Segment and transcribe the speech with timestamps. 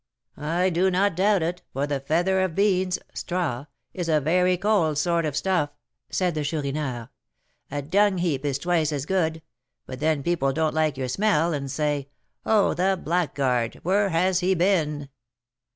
[0.35, 4.97] "I do not doubt it, for the feather of beans (straw) is a very cold
[4.97, 5.69] sort of stuff,"
[6.09, 7.09] said the Chourineur.
[7.69, 9.43] "A dung heap is twice as good;
[9.85, 12.09] but then people don't like your smell, and say,
[12.47, 13.75] 'Oh, the blackguard!
[13.83, 15.07] where has he been?'"